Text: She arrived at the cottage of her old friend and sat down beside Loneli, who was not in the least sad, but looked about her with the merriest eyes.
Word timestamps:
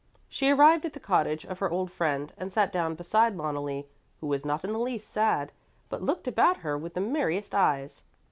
She 0.27 0.49
arrived 0.49 0.83
at 0.83 0.93
the 0.93 0.99
cottage 0.99 1.45
of 1.45 1.59
her 1.59 1.69
old 1.69 1.91
friend 1.91 2.33
and 2.35 2.51
sat 2.51 2.73
down 2.73 2.95
beside 2.95 3.37
Loneli, 3.37 3.85
who 4.19 4.25
was 4.25 4.43
not 4.43 4.63
in 4.63 4.71
the 4.73 4.79
least 4.79 5.11
sad, 5.11 5.51
but 5.89 6.01
looked 6.01 6.27
about 6.27 6.61
her 6.65 6.75
with 6.75 6.95
the 6.95 7.01
merriest 7.01 7.53
eyes. 7.53 8.01